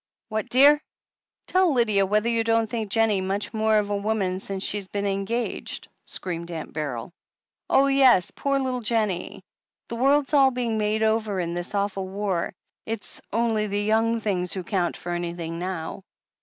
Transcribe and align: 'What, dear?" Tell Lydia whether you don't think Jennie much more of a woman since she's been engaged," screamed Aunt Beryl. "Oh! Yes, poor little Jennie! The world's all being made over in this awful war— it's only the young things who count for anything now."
'What, 0.29 0.49
dear?" 0.49 0.81
Tell 1.45 1.73
Lydia 1.73 2.07
whether 2.07 2.27
you 2.27 2.43
don't 2.43 2.67
think 2.67 2.89
Jennie 2.89 3.21
much 3.21 3.53
more 3.53 3.77
of 3.77 3.91
a 3.91 3.95
woman 3.95 4.39
since 4.39 4.63
she's 4.63 4.87
been 4.87 5.05
engaged," 5.05 5.87
screamed 6.05 6.49
Aunt 6.49 6.73
Beryl. 6.73 7.11
"Oh! 7.69 7.85
Yes, 7.85 8.31
poor 8.31 8.57
little 8.57 8.81
Jennie! 8.81 9.43
The 9.89 9.95
world's 9.97 10.33
all 10.33 10.49
being 10.49 10.79
made 10.79 11.03
over 11.03 11.39
in 11.39 11.53
this 11.53 11.75
awful 11.75 12.07
war— 12.07 12.51
it's 12.87 13.21
only 13.31 13.67
the 13.67 13.83
young 13.83 14.19
things 14.19 14.53
who 14.53 14.63
count 14.63 14.97
for 14.97 15.11
anything 15.11 15.59
now." 15.59 16.03